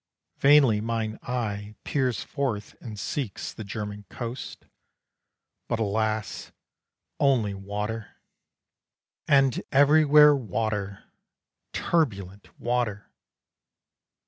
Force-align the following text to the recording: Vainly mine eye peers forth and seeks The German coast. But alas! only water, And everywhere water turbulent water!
Vainly 0.39 0.81
mine 0.81 1.19
eye 1.21 1.75
peers 1.83 2.23
forth 2.23 2.73
and 2.81 2.97
seeks 2.99 3.53
The 3.53 3.63
German 3.63 4.05
coast. 4.09 4.65
But 5.67 5.77
alas! 5.77 6.51
only 7.19 7.53
water, 7.53 8.15
And 9.27 9.61
everywhere 9.71 10.35
water 10.35 11.03
turbulent 11.71 12.47
water! 12.59 13.11